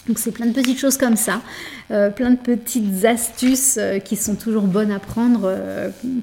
Donc 0.08 0.18
c'est 0.18 0.32
plein 0.32 0.48
de 0.48 0.54
petites 0.54 0.80
choses 0.80 0.98
comme 0.98 1.16
ça, 1.16 1.42
euh, 1.92 2.10
plein 2.10 2.32
de 2.32 2.38
petites 2.38 3.06
astuces 3.06 3.78
qui 4.04 4.16
sont 4.16 4.36
toujours 4.36 4.64
bonnes 4.64 4.92
à 4.92 4.98
prendre 4.98 5.56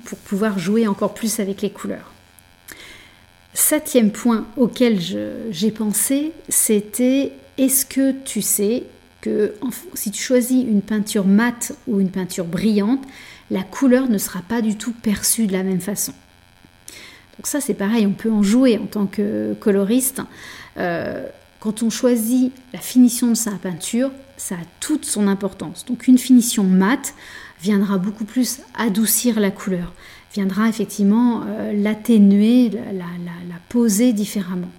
pour 0.05 0.19
pouvoir 0.19 0.59
jouer 0.59 0.89
encore 0.89 1.15
plus 1.15 1.39
avec 1.39 1.63
les 1.63 1.71
couleurs. 1.71 2.13
Septième 3.55 4.11
point 4.11 4.47
auquel 4.57 4.99
j'ai 5.51 5.71
pensé, 5.71 6.33
c'était 6.49 7.33
est-ce 7.57 7.87
que 7.87 8.13
tu 8.25 8.43
sais 8.43 8.85
que 9.21 9.55
si 9.95 10.11
tu 10.11 10.23
choisis 10.23 10.63
une 10.63 10.83
peinture 10.83 11.27
mate 11.27 11.73
ou 11.87 12.01
une 12.01 12.11
peinture 12.11 12.45
brillante, 12.45 13.03
la 13.51 13.63
couleur 13.63 14.09
ne 14.09 14.19
sera 14.19 14.41
pas 14.43 14.61
du 14.61 14.77
tout 14.77 14.93
perçue 14.93 15.47
de 15.47 15.53
la 15.53 15.63
même 15.63 15.81
façon. 15.81 16.13
Donc 17.37 17.47
ça 17.47 17.61
c'est 17.61 17.75
pareil, 17.75 18.07
on 18.07 18.13
peut 18.13 18.31
en 18.31 18.43
jouer 18.43 18.79
en 18.79 18.87
tant 18.87 19.07
que 19.07 19.55
coloriste. 19.61 20.23
Euh, 20.77 21.27
quand 21.61 21.83
on 21.83 21.91
choisit 21.91 22.53
la 22.73 22.79
finition 22.79 23.29
de 23.29 23.35
sa 23.35 23.53
peinture, 23.53 24.11
ça 24.37 24.55
a 24.55 24.65
toute 24.81 25.05
son 25.05 25.27
importance. 25.27 25.85
Donc 25.87 26.07
une 26.07 26.19
finition 26.19 26.65
mate 26.65 27.15
viendra 27.61 27.99
beaucoup 27.99 28.25
plus 28.25 28.61
adoucir 28.77 29.41
la 29.41 29.51
couleur, 29.51 29.93
viendra 30.33 30.69
effectivement 30.69 31.43
euh, 31.47 31.73
l'atténuer, 31.73 32.71
la, 32.71 32.93
la 32.93 33.55
poser 33.69 34.13
différemment. 34.13 34.71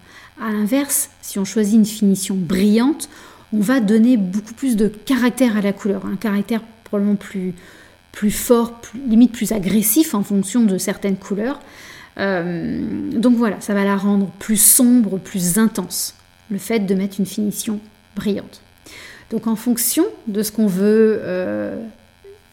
A 0.42 0.52
l'inverse, 0.52 1.10
si 1.22 1.38
on 1.38 1.46
choisit 1.46 1.76
une 1.76 1.86
finition 1.86 2.36
brillante, 2.36 3.10
on 3.54 3.60
va 3.60 3.80
donner 3.80 4.18
beaucoup 4.18 4.54
plus 4.54 4.76
de 4.76 4.88
caractère 4.88 5.58
à 5.58 5.62
la 5.62 5.74
couleur, 5.74 6.06
un 6.06 6.16
caractère 6.16 6.62
probablement 6.84 7.16
plus, 7.16 7.54
plus 8.12 8.32
fort, 8.32 8.82
limite 9.08 9.32
plus 9.32 9.52
agressif 9.52 10.14
en 10.14 10.24
fonction 10.24 10.64
de 10.64 10.78
certaines 10.78 11.18
couleurs. 11.18 11.60
Euh, 12.18 12.82
donc 13.14 13.36
voilà, 13.36 13.62
ça 13.62 13.74
va 13.74 13.84
la 13.84 13.96
rendre 13.96 14.28
plus 14.40 14.60
sombre, 14.62 15.18
plus 15.20 15.58
intense, 15.58 16.16
le 16.50 16.58
fait 16.58 16.80
de 16.80 16.94
mettre 16.96 17.20
une 17.20 17.26
finition 17.26 17.80
brillante. 18.16 18.62
Donc 19.32 19.48
en 19.48 19.56
fonction 19.56 20.06
de 20.28 20.44
ce 20.44 20.52
qu'on 20.52 20.68
veut 20.68 21.20
euh, 21.22 21.78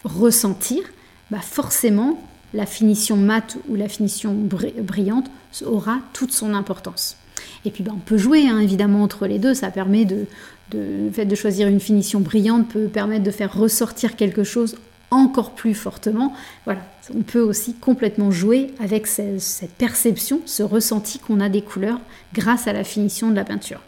ressentir, 0.05 0.83
bah 1.31 1.41
forcément 1.41 2.23
la 2.55 2.67
finition 2.67 3.17
mate 3.17 3.57
ou 3.69 3.75
la 3.75 3.89
finition 3.89 4.35
brillante 4.35 5.27
aura 5.65 5.99
toute 6.13 6.33
son 6.33 6.55
importance. 6.55 7.17
Et 7.65 7.71
puis 7.71 7.83
bah, 7.83 7.93
on 7.95 8.01
peut 8.01 8.19
jouer 8.19 8.47
hein, 8.49 8.61
évidemment 8.61 9.03
entre 9.03 9.27
les 9.27 9.39
deux, 9.39 9.55
ça 9.55 9.71
permet 9.71 10.05
de, 10.05 10.27
le 10.73 11.11
fait 11.13 11.27
de 11.27 11.35
choisir 11.35 11.69
une 11.69 11.81
finition 11.81 12.21
brillante 12.21 12.69
peut 12.69 12.89
permettre 12.89 13.25
de 13.25 13.31
faire 13.31 13.57
ressortir 13.57 14.17
quelque 14.17 14.45
chose 14.45 14.77
encore 15.11 15.53
plus 15.53 15.75
fortement. 15.75 16.35
Voilà, 16.65 16.81
on 17.15 17.23
peut 17.23 17.41
aussi 17.41 17.75
complètement 17.75 18.31
jouer 18.31 18.75
avec 18.81 19.07
cette 19.07 19.73
perception, 19.79 20.41
ce 20.47 20.63
ressenti 20.63 21.19
qu'on 21.19 21.41
a 21.41 21.49
des 21.49 21.63
couleurs 21.63 22.01
grâce 22.35 22.67
à 22.67 22.73
la 22.73 22.85
finition 22.85 23.31
de 23.31 23.37
la 23.37 23.45
peinture. 23.45 23.81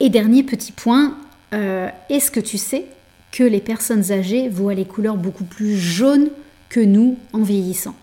Et 0.00 0.08
dernier 0.08 0.42
petit 0.42 0.72
point, 0.72 1.16
euh, 1.54 1.88
est-ce 2.08 2.30
que 2.30 2.40
tu 2.40 2.58
sais 2.58 2.86
que 3.32 3.44
les 3.44 3.60
personnes 3.60 4.10
âgées 4.10 4.48
voient 4.48 4.74
les 4.74 4.86
couleurs 4.86 5.16
beaucoup 5.16 5.44
plus 5.44 5.76
jaunes 5.76 6.30
que 6.68 6.80
nous 6.80 7.16
en 7.32 7.42
vieillissant? 7.42 7.94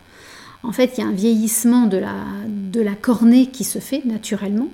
En 0.68 0.74
fait, 0.74 0.98
il 0.98 1.02
y 1.02 1.04
a 1.04 1.08
un 1.08 1.14
vieillissement 1.14 1.88
de 1.88 1.98
la, 1.98 2.96
cornée 3.02 3.48
qui 3.48 3.64
se 3.64 3.80
fait 3.80 4.04
naturellement. 4.06 4.68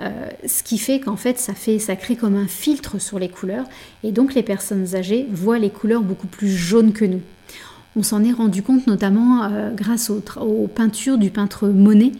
Euh, 0.00 0.28
ce 0.46 0.62
qui 0.62 0.78
fait 0.78 1.00
qu'en 1.00 1.16
fait 1.16 1.38
ça, 1.38 1.96
crée 1.96 2.16
comme 2.16 2.36
un 2.36 2.46
filtre 2.46 3.00
sur 3.00 3.18
les 3.18 3.28
couleurs 3.28 3.66
et 4.02 4.10
donc 4.10 4.34
les 4.34 4.42
personnes 4.42 4.96
âgées 4.96 5.26
voient 5.30 5.58
les 5.58 5.70
couleurs 5.70 6.02
beaucoup 6.02 6.26
plus 6.26 6.48
jaunes 6.48 6.92
que 6.92 7.04
nous. 7.04 7.20
On 7.94 8.02
s'en 8.02 8.24
est 8.24 8.32
rendu 8.32 8.62
compte 8.62 8.86
notamment 8.86 9.44
euh, 9.44 9.70
grâce 9.74 10.10
aux, 10.10 10.22
aux, 10.40 10.66
peintures 10.66 11.18
du 11.18 11.30
peintre 11.30 11.68
Monet 11.68 12.12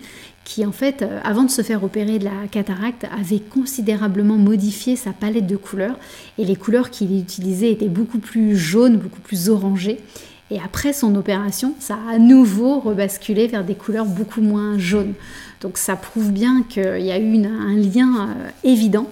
qui 0.44 0.66
en 0.66 0.72
fait, 0.72 1.02
euh, 1.02 1.20
avant 1.24 1.44
de 1.44 1.50
se 1.50 1.62
faire 1.62 1.84
opérer 1.84 2.18
de 2.18 2.24
la 2.24 2.46
cataracte, 2.50 3.06
avait 3.16 3.40
considérablement 3.40 4.36
modifié 4.36 4.96
sa 4.96 5.12
palette 5.12 5.46
de 5.46 5.56
couleurs 5.56 5.98
et 6.38 6.44
les 6.44 6.56
couleurs 6.56 6.90
qu'il 6.90 7.18
utilisait 7.18 7.72
étaient 7.72 7.88
beaucoup 7.88 8.18
plus 8.18 8.56
jaunes, 8.56 8.98
beaucoup 8.98 9.20
plus 9.20 9.48
orangées. 9.48 10.00
Et 10.50 10.60
après 10.60 10.92
son 10.92 11.14
opération, 11.14 11.74
ça 11.78 11.96
a 12.08 12.14
à 12.14 12.18
nouveau 12.18 12.80
rebasculé 12.80 13.46
vers 13.46 13.64
des 13.64 13.74
couleurs 13.74 14.04
beaucoup 14.04 14.42
moins 14.42 14.78
jaunes. 14.78 15.14
Donc 15.60 15.78
ça 15.78 15.96
prouve 15.96 16.30
bien 16.30 16.62
qu'il 16.68 17.00
y 17.00 17.12
a 17.12 17.18
eu 17.18 17.46
un 17.46 17.74
lien 17.74 18.28
euh, 18.28 18.50
évident. 18.64 19.08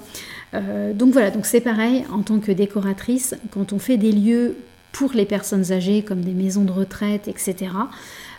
Euh, 0.53 0.93
donc 0.93 1.13
voilà, 1.13 1.31
donc 1.31 1.47
c'est 1.47 1.61
pareil 1.61 2.05
en 2.13 2.23
tant 2.23 2.41
que 2.41 2.53
décoratrice, 2.53 3.35
quand 3.53 3.73
on 3.73 3.79
fait 3.79 3.97
des 3.97 4.13
lieux 4.13 4.57
pour 4.93 5.13
les 5.13 5.25
personnes 5.25 5.73
âgées 5.73 6.03
comme 6.03 6.21
des 6.21 6.33
maisons 6.33 6.65
de 6.65 6.73
retraite, 6.73 7.29
etc., 7.29 7.71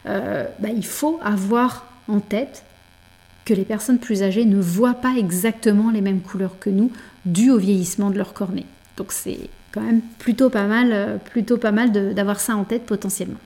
bah, 0.03 0.69
il 0.75 0.85
faut 0.85 1.19
avoir 1.23 1.85
en 2.07 2.19
tête 2.19 2.63
que 3.45 3.53
les 3.53 3.63
personnes 3.63 3.99
plus 3.99 4.23
âgées 4.23 4.45
ne 4.45 4.59
voient 4.59 4.93
pas 4.93 5.15
exactement 5.17 5.91
les 5.91 6.01
mêmes 6.01 6.21
couleurs 6.21 6.59
que 6.59 6.69
nous, 6.69 6.91
dû 7.25 7.51
au 7.51 7.57
vieillissement 7.57 8.09
de 8.09 8.17
leur 8.17 8.33
cornée. 8.33 8.65
Donc 8.97 9.11
c'est 9.11 9.49
quand 9.71 9.81
même 9.81 10.01
plutôt 10.19 10.49
pas 10.49 10.65
mal, 10.65 10.89
euh, 10.91 11.17
plutôt 11.17 11.57
pas 11.57 11.71
mal 11.71 11.91
d'avoir 12.13 12.39
ça 12.39 12.55
en 12.55 12.63
tête 12.63 12.85
potentiellement. 12.85 13.39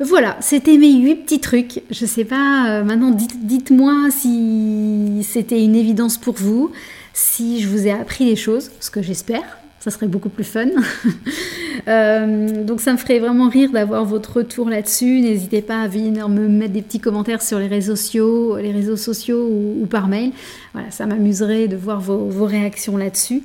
Voilà, 0.00 0.36
c'était 0.40 0.78
mes 0.78 0.94
huit 0.94 1.16
petits 1.16 1.40
trucs. 1.40 1.82
Je 1.90 2.06
sais 2.06 2.24
pas, 2.24 2.68
euh, 2.68 2.84
maintenant 2.84 3.10
dites-moi 3.10 4.10
si 4.10 5.24
c'était 5.26 5.62
une 5.62 5.76
évidence 5.76 6.18
pour 6.18 6.34
vous, 6.34 6.72
si 7.12 7.60
je 7.60 7.68
vous 7.68 7.86
ai 7.86 7.92
appris 7.92 8.24
des 8.24 8.36
choses, 8.36 8.70
ce 8.80 8.90
que 8.90 9.02
j'espère 9.02 9.58
ça 9.82 9.90
serait 9.90 10.06
beaucoup 10.06 10.28
plus 10.28 10.44
fun. 10.44 10.66
Euh, 11.88 12.62
donc 12.64 12.80
ça 12.80 12.92
me 12.92 12.96
ferait 12.96 13.18
vraiment 13.18 13.48
rire 13.48 13.70
d'avoir 13.70 14.04
votre 14.04 14.36
retour 14.38 14.68
là-dessus. 14.68 15.20
N'hésitez 15.20 15.62
pas 15.62 15.82
à 15.82 15.88
venir 15.88 16.28
me 16.28 16.48
mettre 16.48 16.72
des 16.72 16.82
petits 16.82 17.00
commentaires 17.00 17.42
sur 17.42 17.58
les 17.58 17.66
réseaux 17.66 17.96
sociaux, 17.96 18.56
les 18.56 18.72
réseaux 18.72 18.96
sociaux 18.96 19.48
ou, 19.48 19.86
par 19.86 20.08
mail. 20.08 20.32
Voilà, 20.72 20.90
ça 20.90 21.06
m'amuserait 21.06 21.68
de 21.68 21.76
voir 21.76 22.00
vos, 22.00 22.46
réactions 22.46 22.96
là-dessus. 22.96 23.42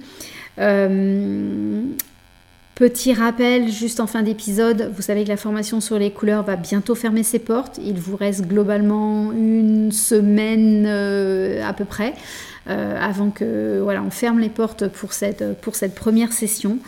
Euh, 0.59 1.81
petit 2.75 3.13
rappel, 3.13 3.71
juste 3.71 3.99
en 3.99 4.07
fin 4.07 4.21
d'épisode, 4.21 4.91
vous 4.95 5.01
savez 5.01 5.23
que 5.23 5.29
la 5.29 5.37
formation 5.37 5.81
sur 5.81 5.97
les 5.97 6.11
couleurs 6.11 6.43
va 6.43 6.55
bientôt 6.55 6.95
fermer 6.95 7.23
ses 7.23 7.39
portes. 7.39 7.79
Il 7.83 7.99
vous 7.99 8.15
reste 8.15 8.47
globalement 8.47 9.31
une 9.31 9.91
semaine 9.91 10.85
euh, 10.87 11.67
à 11.67 11.73
peu 11.73 11.85
près. 11.85 12.13
Avant 12.69 13.29
que 13.29 13.79
voilà, 13.81 14.03
on 14.03 14.09
ferme 14.09 14.39
les 14.39 14.49
portes 14.49 14.89
pour 14.89 15.13
cette, 15.13 15.57
pour 15.61 15.77
cette 15.77 15.95
première 15.95 16.33
session. 16.33 16.79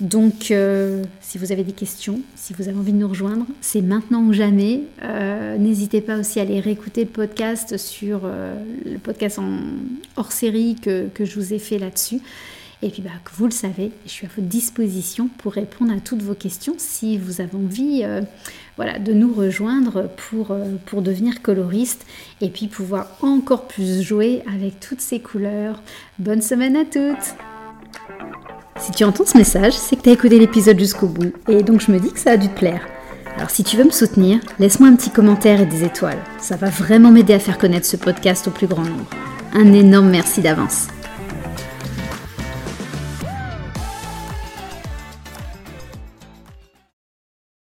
Donc, 0.00 0.50
euh, 0.50 1.04
si 1.20 1.38
vous 1.38 1.52
avez 1.52 1.62
des 1.62 1.72
questions, 1.72 2.20
si 2.34 2.52
vous 2.52 2.68
avez 2.68 2.76
envie 2.76 2.92
de 2.92 2.98
nous 2.98 3.08
rejoindre, 3.08 3.46
c'est 3.60 3.80
maintenant 3.80 4.22
ou 4.22 4.32
jamais. 4.32 4.82
Euh, 5.02 5.56
n'hésitez 5.56 6.00
pas 6.00 6.18
aussi 6.18 6.40
à 6.40 6.42
aller 6.42 6.60
réécouter 6.60 7.02
le 7.02 7.10
podcast 7.10 7.76
sur 7.76 8.22
le 8.24 8.98
podcast 8.98 9.38
hors 10.16 10.32
série 10.32 10.76
que, 10.82 11.08
que 11.08 11.24
je 11.24 11.38
vous 11.38 11.54
ai 11.54 11.58
fait 11.58 11.78
là-dessus. 11.78 12.20
Et 12.84 12.90
puis, 12.90 13.00
bah, 13.00 13.10
vous 13.36 13.46
le 13.46 13.50
savez, 13.50 13.92
je 14.04 14.10
suis 14.10 14.26
à 14.26 14.28
votre 14.28 14.46
disposition 14.46 15.28
pour 15.38 15.54
répondre 15.54 15.90
à 15.90 16.00
toutes 16.00 16.20
vos 16.20 16.34
questions 16.34 16.74
si 16.76 17.16
vous 17.16 17.40
avez 17.40 17.54
envie 17.54 18.02
euh, 18.04 18.20
voilà, 18.76 18.98
de 18.98 19.14
nous 19.14 19.32
rejoindre 19.32 20.10
pour, 20.28 20.50
euh, 20.50 20.76
pour 20.84 21.00
devenir 21.00 21.40
coloriste 21.40 22.04
et 22.42 22.50
puis 22.50 22.66
pouvoir 22.66 23.08
encore 23.22 23.68
plus 23.68 24.02
jouer 24.02 24.42
avec 24.54 24.80
toutes 24.80 25.00
ces 25.00 25.18
couleurs. 25.18 25.80
Bonne 26.18 26.42
semaine 26.42 26.76
à 26.76 26.84
toutes 26.84 27.34
Si 28.80 28.90
tu 28.90 29.04
entends 29.04 29.24
ce 29.24 29.38
message, 29.38 29.72
c'est 29.72 29.96
que 29.96 30.02
tu 30.02 30.10
écouté 30.10 30.38
l'épisode 30.38 30.78
jusqu'au 30.78 31.06
bout 31.06 31.32
et 31.48 31.62
donc 31.62 31.80
je 31.80 31.92
me 31.92 31.98
dis 31.98 32.12
que 32.12 32.18
ça 32.18 32.32
a 32.32 32.36
dû 32.36 32.48
te 32.48 32.58
plaire. 32.58 32.86
Alors 33.36 33.50
si 33.50 33.64
tu 33.64 33.76
veux 33.76 33.84
me 33.84 33.90
soutenir, 33.90 34.40
laisse-moi 34.58 34.88
un 34.88 34.96
petit 34.96 35.10
commentaire 35.10 35.60
et 35.60 35.66
des 35.66 35.84
étoiles. 35.84 36.18
Ça 36.38 36.56
va 36.56 36.70
vraiment 36.70 37.10
m'aider 37.10 37.34
à 37.34 37.38
faire 37.38 37.58
connaître 37.58 37.86
ce 37.86 37.96
podcast 37.96 38.48
au 38.48 38.50
plus 38.50 38.66
grand 38.66 38.82
nombre. 38.82 39.06
Un 39.54 39.72
énorme 39.72 40.10
merci 40.10 40.40
d'avance. 40.40 40.88